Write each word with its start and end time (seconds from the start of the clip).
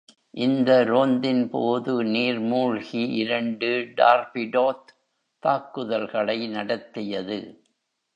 இந்த 0.33 0.83
ரோந்தின்போது 0.83 1.93
நீர்மூழ்கி 2.13 3.03
இரண்டு 3.15 3.69
டார்பிடோத் 3.97 4.89
தாக்குதல்களை 5.43 6.47
நடத்தியது. 6.47 7.39